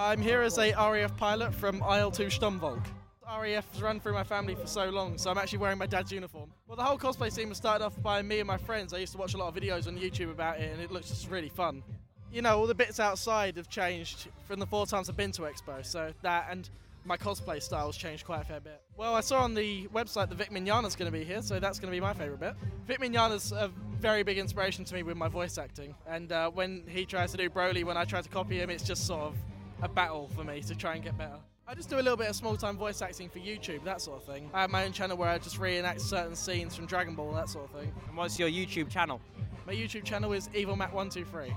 [0.00, 2.82] I'm here as a RAF pilot from IL2 Sturmovik.
[3.38, 6.10] RAF has run through my family for so long, so I'm actually wearing my dad's
[6.10, 6.50] uniform.
[6.66, 8.94] Well, the whole cosplay scene was started off by me and my friends.
[8.94, 11.10] I used to watch a lot of videos on YouTube about it, and it looks
[11.10, 11.82] just really fun.
[12.32, 15.42] You know, all the bits outside have changed from the four times I've been to
[15.42, 16.70] Expo, so that and
[17.04, 18.80] my cosplay style's changed quite a fair bit.
[18.96, 21.78] Well, I saw on the website that Vic Mignogna's going to be here, so that's
[21.78, 22.54] going to be my favourite bit.
[22.86, 26.84] Vic Mignogna's a very big inspiration to me with my voice acting, and uh, when
[26.88, 29.34] he tries to do Broly, when I try to copy him, it's just sort of
[29.82, 31.38] a battle for me to try and get better.
[31.66, 34.20] I just do a little bit of small time voice acting for YouTube, that sort
[34.20, 34.50] of thing.
[34.52, 37.48] I have my own channel where I just reenact certain scenes from Dragon Ball, that
[37.48, 37.92] sort of thing.
[38.08, 39.20] And what's your YouTube channel?
[39.66, 41.54] My YouTube channel is EvilMac123.